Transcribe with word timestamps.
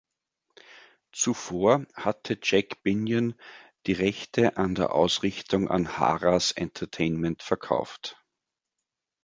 Zuvor 1.11 1.85
hatte 1.93 2.39
Jack 2.41 2.81
Binion 2.81 3.35
die 3.85 3.91
Rechte 3.93 4.57
an 4.57 4.73
der 4.73 4.95
Ausrichtung 4.95 5.67
an 5.67 5.99
"Harrah’s 5.99 6.51
Entertainment" 6.57 7.43
verkauft. 7.43 8.19